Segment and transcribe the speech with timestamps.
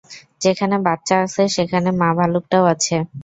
[0.41, 2.95] যেখানে বাচ্চা আছে, সেখানে মা ভালুকটাও আছে।